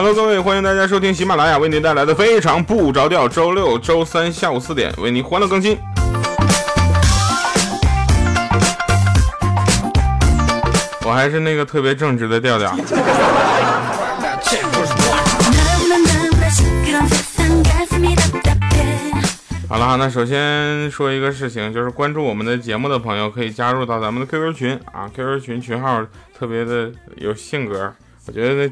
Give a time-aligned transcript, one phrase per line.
[0.00, 5.76] Hello，各位，欢迎大家收听喜马拉雅为您带来的非常不着调，周六、周三下午四点为您欢乐更新。
[11.04, 12.70] 我还是那个特别正直的调调。
[19.68, 26.06] 好了，那首先说一个事情，就是关注我们的节目的朋友可以加入到咱们的 QQ 群啊，QQ 群群号
[26.38, 27.92] 特别的有性格，
[28.26, 28.70] 我觉得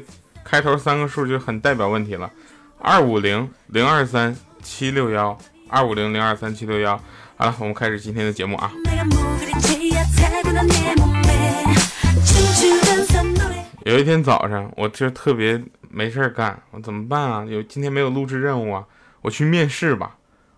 [0.49, 2.31] 开头三个数就很代表问题了，
[2.79, 4.33] 二五零零二三
[4.63, 5.37] 七六幺，
[5.67, 6.95] 二五零零二三七六幺。
[7.35, 8.71] 好了，我们开始今天的节目啊。
[13.83, 17.43] 有一天早上，我就特别没事干，我怎么办啊？
[17.45, 18.85] 有今天没有录制任务啊，
[19.23, 20.15] 我去面试吧。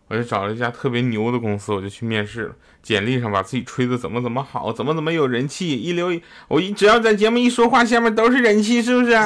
[0.10, 2.52] 我就找了一家特别牛的公司，我就去面试了。
[2.82, 6.12] 简历上把自己吹的怎么怎么好，怎么怎么有人气，一流。
[6.48, 9.12] 我一只要在节目一说话，下面都是人气，是不是？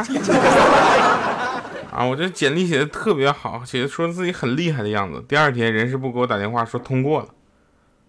[1.94, 5.24] 啊，我这简历写的特别好，写的说自己很厉害的样子。
[5.28, 7.28] 第二天人事部给我打电话说通过了，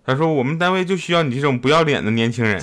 [0.05, 2.61] 他说我们单位就需要你这种不要脸的年轻人。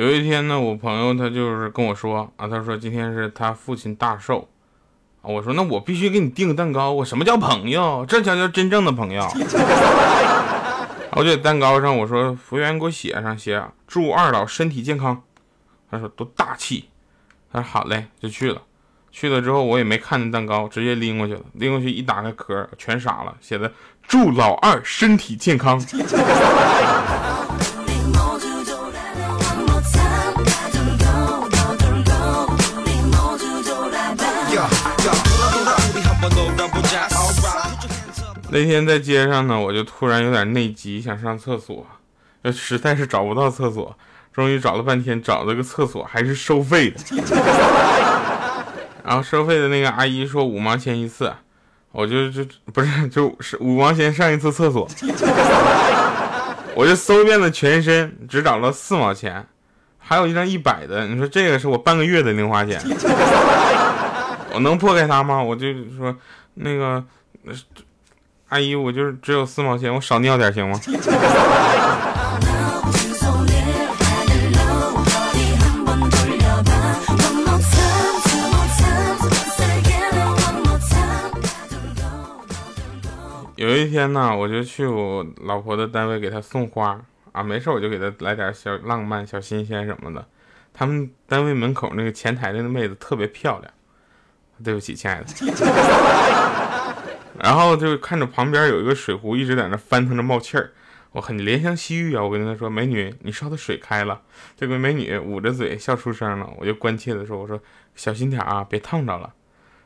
[0.00, 4.48] 有一天呢，我朋友他就是跟我说啊，他说今天是他父亲大寿
[5.20, 6.90] 啊，我说那我必须给你订个蛋糕。
[6.90, 8.02] 我什么叫朋友？
[8.08, 9.22] 这才叫真正的朋友。
[11.12, 15.22] 我就在蛋糕上我说服务员给我写上写祝二老身体健康。
[15.90, 16.88] 他说多大气。
[17.52, 18.62] 他说好嘞，就去了。
[19.12, 21.40] 去了之后我也没看那蛋糕，直接拎过去了。
[21.52, 23.70] 拎过去一打开壳，全傻了，写的
[24.08, 25.78] 祝老二身体健康。
[38.52, 41.86] 那天在街上呢，我就突然有点内急，想上厕所，
[42.52, 43.96] 实在是找不到厕所，
[44.32, 46.98] 终于找了半天，找了个厕所还是收费的。
[49.06, 51.32] 然后收费的那个阿姨说五毛钱一次，
[51.92, 54.88] 我就就不是就是五毛钱上一次厕所，
[56.74, 59.46] 我就搜遍了全身，只找了四毛钱，
[59.98, 62.80] 还有一张一百的，你说这个是我半个月的零花钱，
[64.52, 65.40] 我能破开它吗？
[65.40, 66.16] 我就说
[66.54, 67.04] 那个。
[68.50, 70.78] 阿姨，我就是只有四毛钱，我少尿点行吗？
[83.54, 87.00] 有一天呢，我就去我老婆的单位给她送花
[87.30, 90.26] 啊，没事我就给她来点小浪漫、小新鲜什么的。
[90.74, 93.72] 他们单位门口那个前台那个妹子特别漂亮，
[94.64, 95.26] 对不起，亲爱的。
[97.42, 100.72] 然后就看着旁边有一个水壶一直在那翻腾着冒气儿，
[101.12, 102.22] 我很怜香惜玉啊！
[102.22, 104.20] 我跟她说：“美女，你烧的水开了。”
[104.58, 106.46] 这个美女捂着嘴笑出声了。
[106.58, 107.58] 我就关切的说：“我说
[107.96, 109.30] 小心点啊，别烫着了。”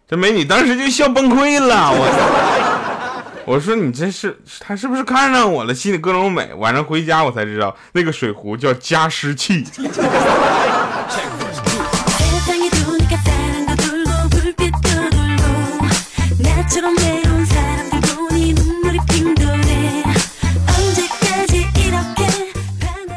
[0.06, 1.90] 这美女当时就笑崩溃了。
[1.90, 5.72] 我我说你这是她是不是看上我了？
[5.72, 6.52] 心里各种美。
[6.54, 9.64] 晚上回家我才知道那个水壶叫加湿器。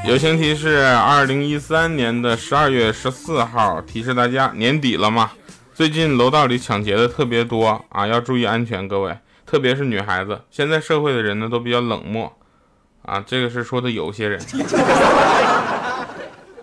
[0.08, 5.32] 友情提示：二零一三年的十二月十四号，提示大家年底了嘛，
[5.74, 10.40] 最近楼道里抢劫的特别多啊，要注意安全，各位，特别是女孩子。
[10.50, 12.32] 现在社会的人呢都比较冷漠
[13.02, 14.40] 啊，这个是说的有些人，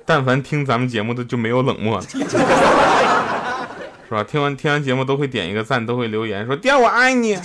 [0.07, 2.17] 但凡听咱们节目的就没有冷漠的，是
[4.11, 4.25] 吧？
[4.25, 7.37] 听完听完节目都会点一个赞，都会留言说“爹我爱你”。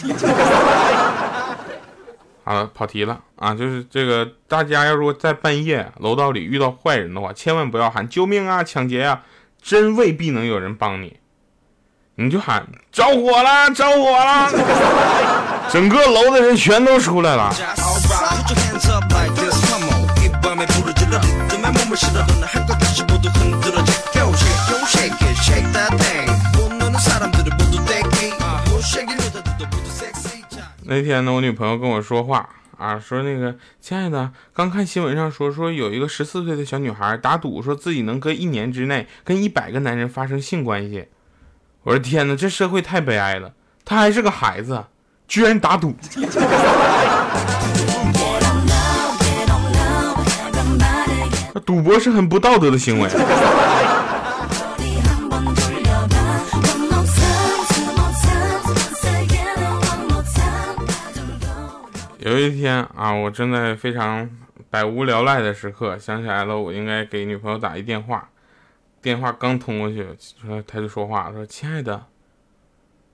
[2.49, 3.53] 啊，跑题了啊！
[3.53, 9.21] 就是这个，大家要如果在半夜楼道里遇到坏人的话，千万不要喊救命啊、抢劫啊，
[9.61, 11.17] 真未必能有人帮你。
[12.15, 14.49] 你就喊着火了，着火了，
[15.69, 17.53] 整个楼的人全都出来了。
[30.89, 41.05] 那天呢，我女朋友跟我说话啊，说那个亲爱的，刚看新闻上说说有一个十四岁的小女孩打赌，说自己能隔一年之内跟一百个男人发生性关系。
[41.83, 43.53] 我说天哪，这社会太悲哀了，
[43.85, 44.83] 她还是个孩子，
[45.27, 45.93] 居然打赌。
[51.67, 53.07] 赌博是很不道德的行为。
[62.29, 64.29] 有一天啊，我正在非常
[64.69, 68.29] 百无聊赖的时刻，想起来了，我应该给女朋友打一电话。
[69.01, 70.07] 电话刚通过去，
[70.39, 72.05] 说他就说话，说：“亲爱的，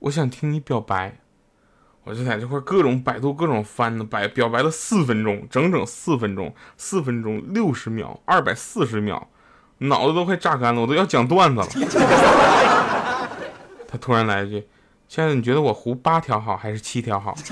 [0.00, 1.16] 我想听你表白。”
[2.04, 9.28] 我就在这块各种百度，各种翻的，百表白了四分钟，整整四分钟，四分钟六十秒，二百四十秒，
[9.78, 11.66] 脑子都快榨干了，我都要讲段子了。
[13.88, 14.68] 他突然来一句。
[15.08, 17.34] 亲爱的，你觉得我胡八条好还是七条好？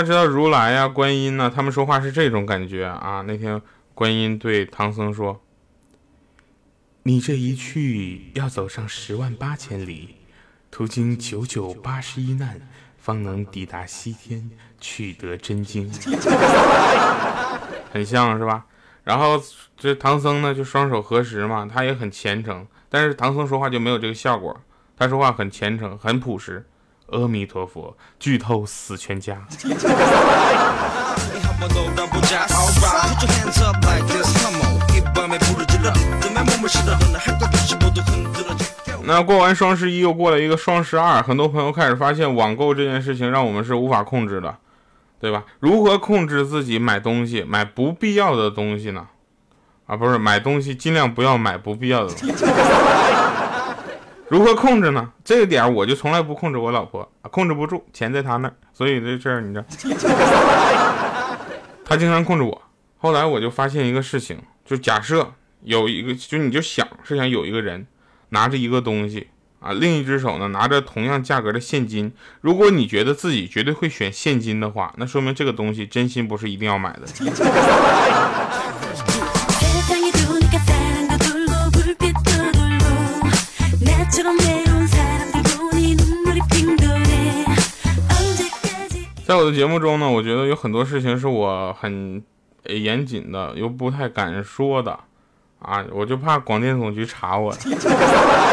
[0.00, 3.22] 家知道如来呀、观音呢，他们说话是这种感觉啊。
[3.26, 3.60] 那天
[3.94, 5.42] 观音对唐僧说
[7.04, 10.16] ：“你这一去要走上十万八千里，
[10.70, 12.60] 途经九九八十一难。”
[12.96, 15.90] 方能抵达西天，取得真经，
[17.90, 18.66] 很像是吧？
[19.04, 19.42] 然后
[19.74, 22.66] 这唐僧呢，就双手合十嘛，他也很虔诚。
[22.90, 24.54] 但是唐僧说话就没有这个效果，
[24.98, 26.66] 他说话很虔诚，很朴实。
[27.12, 29.36] 阿弥陀佛，剧透死全家。
[39.04, 44.56] 那过完双十一，又过了一个双十二，很多朋友开始发现网购这件事情让我们是无法控制的，
[45.20, 45.44] 对吧？
[45.58, 49.08] 如何控制自己买东西，买不必要的东西呢？
[49.86, 52.44] 啊，不是买东西，尽量不要买不必要的东西。
[54.30, 55.12] 如何控制呢？
[55.24, 59.66] 这个点我就从来不控制我老婆，控制不住，钱在她那儿，所以这事儿你知道，
[61.84, 62.62] 她经常控制我。
[62.96, 65.32] 后来我就发现一个事情，就假设
[65.64, 67.86] 有一个，就你就想是想有一个人。
[68.32, 69.26] 拿着一个东西
[69.58, 72.12] 啊，另一只手呢拿着同样价格的现金。
[72.40, 77.00] 如果你觉得自己绝对会选现金的话，那说明这个东西真心不是一定要买的。
[89.30, 92.20] 在我的节目中呢，我觉得有很多事情是我很
[92.64, 94.98] 严谨的，又不太敢说的。
[95.60, 97.54] 啊，我就怕广电总局查我。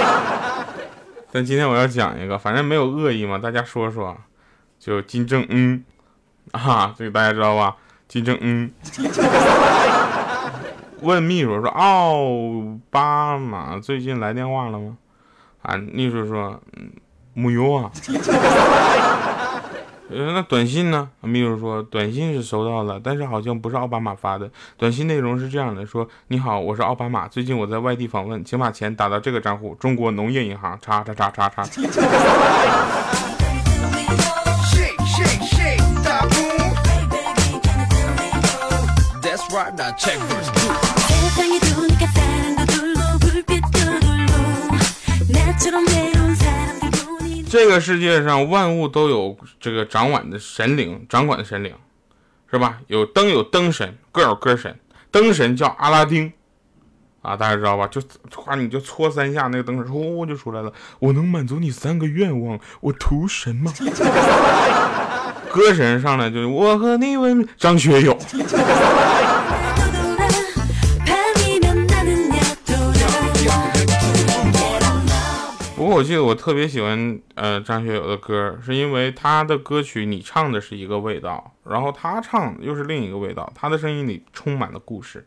[1.33, 4.15] 但今天我要讲一个，反正没有恶意嘛，大家说说，
[4.77, 5.83] 就金正恩
[6.51, 7.75] 啊，这个大家知道吧？
[8.07, 8.71] 金正恩
[11.01, 12.19] 问秘书说：“奥
[12.91, 14.95] 巴马最近来电话了吗？”
[15.63, 16.62] 啊，秘书说
[17.33, 17.91] ：“没有啊。”
[20.09, 21.09] 呃，那短信呢？
[21.21, 24.50] 秘书说短信是收到了，但是好像不是奥巴马发的。
[24.77, 31.63] 短信内容是这样的：说你好，我是奥巴马，最近我在外地访问，请把钱打到这个账户，中国农业银行，叉叉叉叉叉。
[47.49, 51.73] 这个世界上万物都有这个掌管的神灵，掌管的神灵，
[52.51, 52.77] 是吧？
[52.88, 54.77] 有灯有灯神，各有各神。
[55.09, 56.31] 灯神叫阿拉丁，
[57.21, 57.88] 啊，大家知道吧？
[57.88, 58.01] 就
[58.35, 60.71] 夸你就搓三下，那个灯神呼就出来了。
[60.99, 63.74] 我能满足你三个愿望，我图神吗？
[65.50, 68.15] 歌神上来就是我和你问张学友。
[75.88, 85.25] 过我记得我特别喜欢呃张学友的歌，是因为他的歌曲你唱的是一个味道，然后他唱又是另一个味道，他的声音里充满了故事，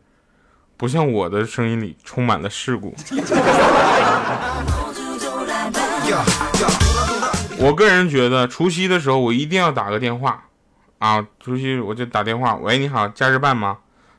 [0.77, 2.93] 不像我的声音里充满了事故。
[7.57, 10.43] 我个人觉得除夕的时候我一定要打个电话
[10.99, 13.77] 啊，除夕我就打电话，喂，你好，假日办吗？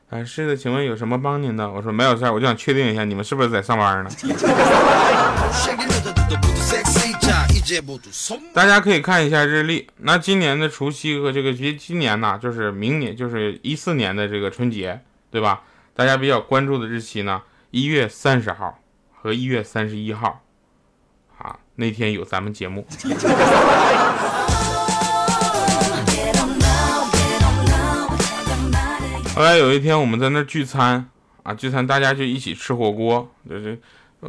[0.09, 1.69] 啊，是的，请问有什么帮您的？
[1.71, 4.09] 我说没有事儿，我就想确定一下你们是不是在上班呢。
[8.53, 9.87] 大家可以看一下日历。
[9.97, 15.01] 那今年的除夕和这个今今年呢，就是明年，就是一四年的这个春节，
[15.31, 15.61] 对吧？
[15.95, 18.79] 大家比较关注的日期呢，一月三十号
[19.11, 20.43] 和一月三十一号，
[21.37, 22.85] 啊，那天有咱们节目。
[29.35, 31.09] 后来有一天我们在那聚餐
[31.43, 33.79] 啊，聚餐大家就一起吃火锅，就是。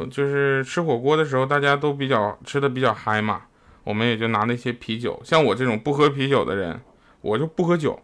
[0.09, 3.43] 就是吃火锅的时候，大家都比较吃的比较嗨嘛，
[3.83, 5.21] 我们也就拿那些啤酒。
[5.23, 6.81] 像我这种不喝啤酒的人，
[7.21, 7.99] 我就不喝酒。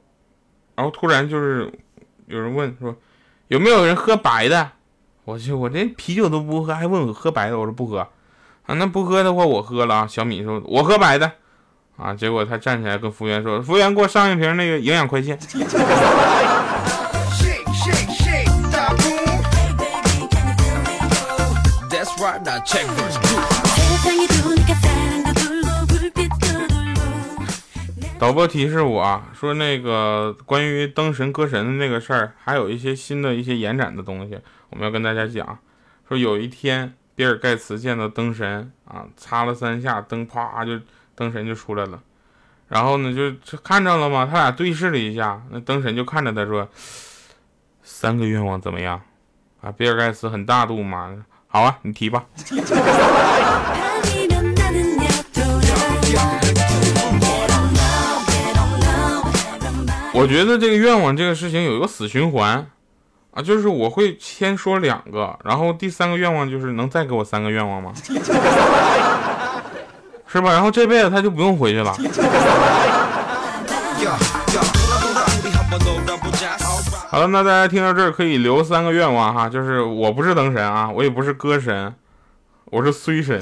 [0.75, 1.71] 然后突然就是
[2.27, 2.95] 有人问说，
[3.49, 4.71] 有没有人喝白的？
[5.25, 7.59] 我去，我这啤酒都不喝，还问我喝白的？
[7.59, 7.99] 我说不喝。
[7.99, 10.07] 啊，那不喝的话我喝了啊。
[10.07, 11.31] 小米说，我喝白的。
[11.97, 15.37] 啊，结果他站起来跟服务员说，服务员给我上一瓶那个营养快线。
[28.17, 35.59] 导播提示我说，那个关于灯神歌神的那个事儿，还有一些新的一些延展的东西，我们要跟大家讲。
[36.07, 40.79] 说有一天，比尔盖茨见到灯神啊，擦了三下灯，啪就
[41.15, 42.01] 灯神就出来了。
[42.69, 44.25] 然后呢，就看着了嘛？
[44.25, 46.69] 他俩对视了一下，那灯神就看着他说
[47.83, 49.01] ：“三个愿望怎么样？”
[49.61, 52.23] 啊，比尔盖茨很大度嘛，好啊，你提吧。
[60.13, 62.65] 我觉得这个愿望这个事情有一个死循环，
[63.31, 67.91] 啊，就是我会先说两个，然后第三个愿望就是能再给我三个愿望吗？
[70.27, 70.53] 是吧？
[70.53, 71.93] 然后这辈子他就不用回去了。
[77.11, 81.93] 好了，那大家听到这儿可以留三个愿望哈，就是我不是灯神啊，我也不是歌神，
[82.63, 83.37] 我是衰神。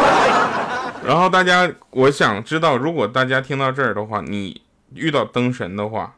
[1.04, 4.62] 然后大家，我想知道，如果大家听到这儿的话，你。
[4.94, 6.14] 遇到灯神的话，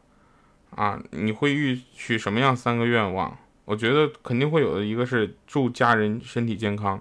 [0.76, 3.36] 啊，你会预许什么样三个愿望？
[3.64, 7.00] 我觉得肯定会有的，一个是祝家人身体健康，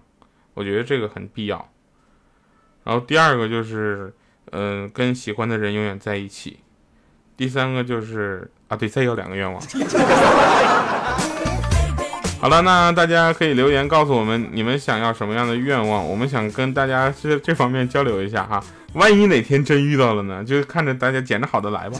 [0.55, 1.69] 我觉得这个很必要。
[2.86, 4.12] 然后第二个就是，
[4.51, 6.62] 嗯，跟喜欢的人永远在一起。
[7.38, 9.62] 第三个就是啊，对，再要两个愿望。
[12.41, 18.63] 好了，那大家可以留言告诉我们你们想要什么样的愿望，我们想跟大家这这方面交流一下哈。
[18.94, 20.44] 万一哪天真遇到了呢？
[20.44, 22.00] 就看着大家捡着好的来吧。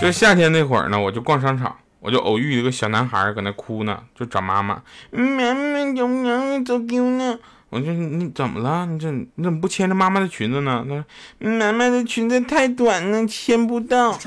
[0.00, 4.82] 就夏天那会儿呢，我就逛商场，我就偶遇一个小男孩搁那哭呢，就找妈妈。
[5.10, 7.38] 妈妈，有娘走丢了。
[7.72, 8.84] 我说你怎么了？
[8.84, 10.84] 你这你怎么不牵着妈妈的裙子呢？
[10.86, 11.02] 他说
[11.58, 14.12] 妈妈的裙子太短了，牵不到。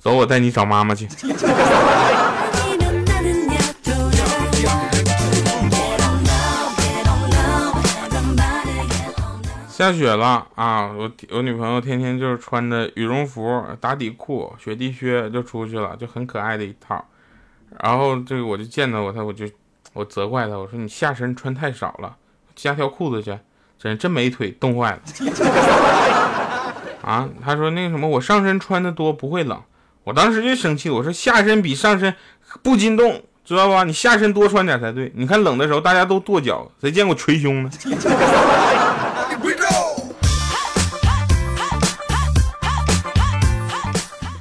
[0.00, 1.06] 走，我带你找妈妈去。
[9.68, 10.88] 下雪了啊！
[10.88, 17.04] 我我女朋友天天就是穿着羽绒服、打底裤、雪地靴就出去了，就很可爱的一套。
[17.80, 19.46] 然后这个我就见到我她，我就
[19.98, 22.14] 我责怪他，我说你下身穿太少了，
[22.54, 23.36] 加条裤子去。
[23.76, 25.00] 真真没腿，冻坏了。
[27.02, 29.60] 啊，他说那什么，我上身穿的多不会冷。
[30.04, 32.14] 我当时就生气，我说下身比上身
[32.62, 33.82] 不禁冻，知道吧？
[33.82, 35.10] 你下身多穿点才对。
[35.16, 37.70] 你看冷的时候大家都跺脚，谁见过捶胸呢？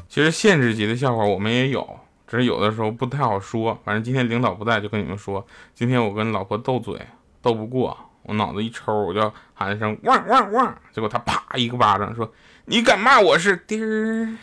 [0.08, 3.80] 其实限制级的笑话我们也有，只是有的时候不太好说。
[3.86, 7.00] 反正今天领导不在，就跟你们说，今天我跟老婆斗嘴，
[7.42, 12.30] 斗不过，我脑子一抽，我就喊一声汪汪汪，结果他啪一个巴掌说
[12.66, 14.38] ：“你敢骂我是丁儿？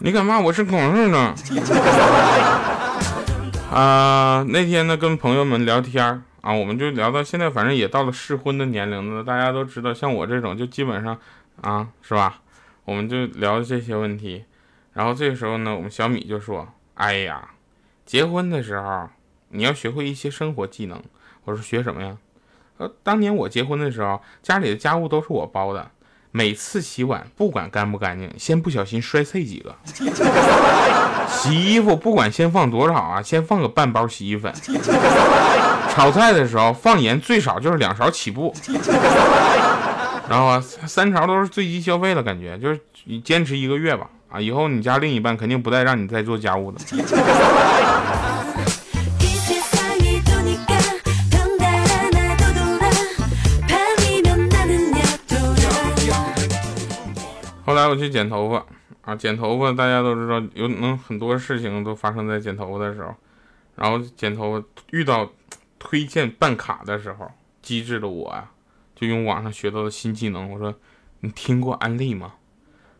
[0.00, 1.34] 你敢骂我是狗日呢？”
[3.70, 9.22] 啊，那天呢，跟朋友们聊天啊，我们就聊到现在，反正也到了适婚的年龄了。
[9.22, 11.18] 大家都知道，像我这种就基本上
[11.60, 12.40] 啊，是吧？
[12.86, 14.46] 我们就聊这些问题。
[14.94, 17.50] 然后这个时候呢，我们小米就说：“哎呀，
[18.06, 19.10] 结婚的时候
[19.50, 20.98] 你要学会一些生活技能。”
[21.44, 22.16] 我说：“学什么呀？”
[22.78, 25.90] 呃，当年我结婚的时候，家里的家务都是我包的。
[26.38, 29.74] 每次洗碗，不管干不干净，先不小心摔碎几个。
[31.28, 34.54] 洗衣服，不管先放多少啊，先放个半包洗衣粉。
[35.90, 38.54] 炒菜的时候放盐，最少就是两勺起步。
[40.28, 44.06] 然后啊，三勺都是最低消费了，感觉就是你坚持一个月吧。
[44.30, 46.78] 啊，以后你家另一半肯定不带让你再做家务的。
[57.82, 58.64] 来我去剪头发
[59.02, 63.14] 啊，剪头发大家都知道有能很多事情都发生在剪头发的时候，
[63.76, 65.30] 然后剪头发遇到
[65.78, 67.30] 推荐办卡的时候，
[67.62, 68.50] 机智的我呀
[68.94, 70.74] 就用网上学到的新技能，我说
[71.20, 72.32] 你听过安利吗？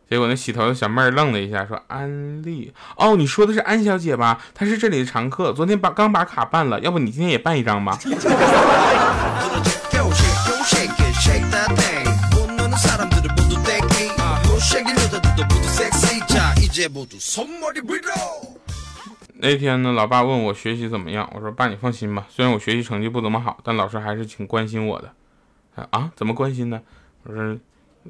[0.09, 4.41] 结果那洗头的小妹儿愣了一下，说安利哦，你说的是安小姐吧？
[4.55, 7.95] 她是这里的常客，昨天把刚把卡办了，要不你今天也办一张吧？
[19.41, 25.11] 那天呢，老爸问我学习怎么样，我说爸你放心吧，虽然我学习成绩不怎么好，但老师还是挺关心我的。
[25.91, 26.81] 啊，怎么关心呢？
[27.23, 27.57] 我说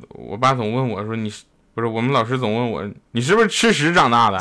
[0.09, 4.39] 我爸总问我说你是不是我们老师总问我你是不是吃屎长大的？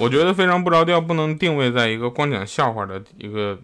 [0.00, 3.58] 我觉得非常不着调，不能定位在一个光讲笑话的一个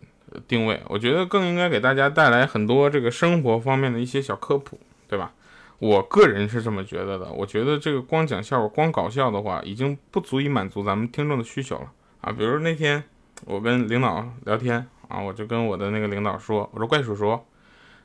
[0.46, 0.78] 定位。
[0.86, 4.78] 我觉得更应该给大家带来很多这个生活方面的一些小科普，
[5.08, 5.32] 对吧？
[5.78, 7.32] 我个人是这么觉得的。
[7.32, 11.90] 我觉得这个光讲笑话、光搞笑的话，已经不足以满足咱们听众的需求了
[12.20, 12.30] 啊。
[12.30, 13.02] 比如那天
[13.46, 17.40] 我跟领导聊天啊，我就跟我的那个领导说：“我说怪叔叔，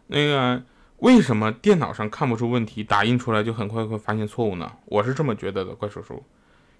[0.08, 0.62] 那个
[1.00, 6.24] 为什么电脑上看不出问题，打印出来就很快会发现错误呢？”我是这么觉得的，怪叔叔，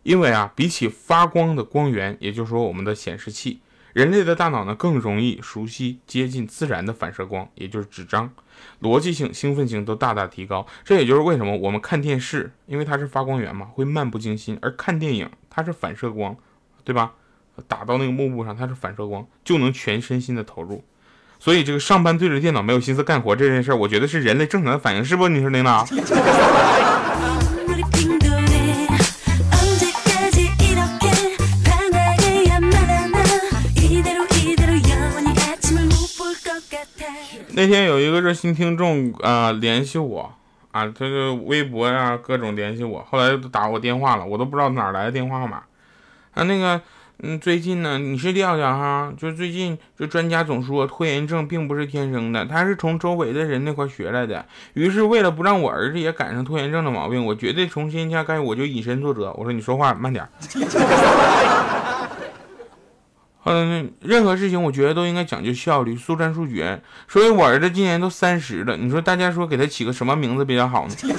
[0.04, 3.62] 因为啊，比起发光的光源，也就是说我们的显示器。
[3.94, 8.32] 人类的大脑呢更容易熟悉接近自然的反射光，也就是纸张，
[8.82, 10.66] 逻辑性、兴奋性都大大提高。
[10.86, 16.36] 这也就是为什么我们看电视，因为它是发光源嘛，会漫不经心；而看电影，它是反射光，
[16.86, 17.12] 对吧？
[17.68, 20.86] 打到那个幕布上，它是反射光，就能全身心的投入。
[21.38, 25.28] 所以这个上班对着电脑没有心思干活这件事儿，我觉得是人类正常的反应，是不？
[25.28, 25.86] 你说领导？
[37.54, 40.34] 那天有一个热心听众啊联系我
[40.72, 45.64] 啊，他就微博呀各种联系我，后来都打我电话了，我都不知道哪来的电话号码。
[46.34, 46.82] 啊，那个，
[47.24, 49.12] 嗯，最近呢，你是调调哈？
[49.18, 54.46] 就最近，就专家总说拖延症并不是天生的，他是从周围的人那块学来的。
[54.74, 59.34] 于是为了不让我儿子也赶上拖延症的毛病，我绝对从今天开始我就以身作则。
[59.34, 60.26] 我说你说话慢点。
[63.44, 66.82] 嗯，任何事情我觉得都应该讲究效率、速战速决。
[67.08, 70.96] 所以，我儿子今年都三十了，你说大家说给他起个什么名字比较好呢？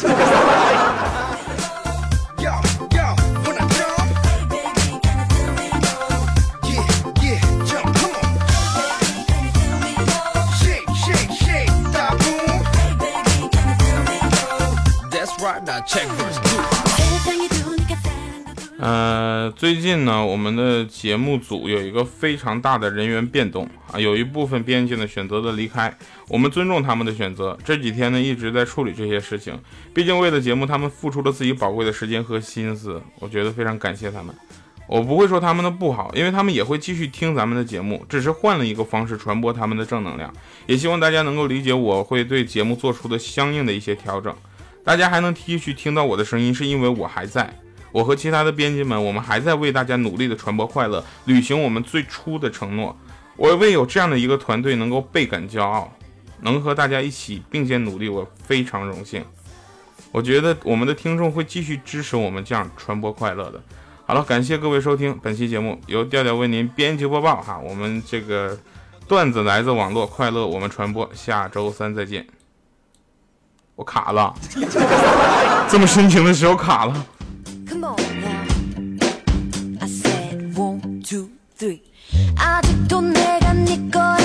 [18.82, 27.56] 呃，最近呢，我们的节目组有一个非常大的人员变动啊，有一部分编辑呢选择了离开，我们尊重他们的选择。
[27.64, 29.56] 这几天呢一直在处理这些事情，
[29.94, 34.34] 毕竟为了节目，他们付出了自己宝贵的时间和心思，我觉得非常感谢他们。
[34.88, 40.34] 我不会说他们的不好，因为他们也会继续听咱们的节目，只是换了一个方式传播他们的正能量。
[40.66, 44.34] 也希望大家能够理解，我会对节目做出的相应的一些调整。
[44.82, 47.61] 大家还能继续听到我的声音，是因为我还在。
[47.92, 52.96] 我和其他的编辑们，我们还在为大家努力的传播快乐，履行我们最初的承诺。
[53.36, 55.92] 我为有这样的一个团队能够倍感骄傲，
[56.40, 59.24] 能和大家一起并肩努力，我非常荣幸。
[60.10, 63.62] 我觉得我们的听众会继续支持我们这样传播快乐的。
[64.04, 67.40] 好了，感谢各位收听本期节目，由调调为您编辑播报。
[67.40, 68.58] 哈，我们这个
[69.08, 72.26] 段子来自网络，快乐我们传播，下周三再见。
[73.74, 74.34] 我卡了，
[75.70, 77.06] 这么深情的时候卡了。
[81.02, 81.82] two, three.
[82.36, 84.21] 아직도 내가 네 거야.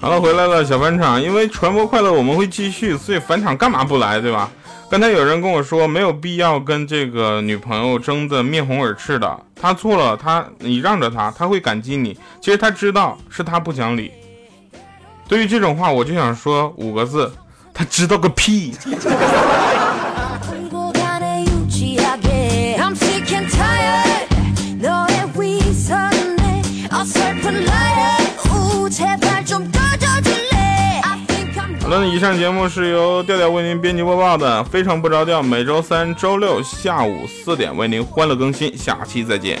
[0.00, 1.22] 好了，回来了，小返场。
[1.22, 4.50] 因为传播快乐，我们会继续，所以返场干嘛不来，对吧？
[4.90, 9.38] 刚才有人跟我说，没有必要跟这个女朋友争得面红耳赤的。
[9.54, 12.18] 他错了，他你让着他，他会感激你。
[12.40, 14.10] 其实他知道是他不讲理。
[15.28, 17.30] 对于这种话，我就想说五个字：
[17.74, 18.72] 他知道个屁。
[32.10, 35.42] 以上节目是由调调为您编辑播报的，非常不着调。
[35.42, 39.60] 每周三、周六下午四点为您欢乐更新，下期再见。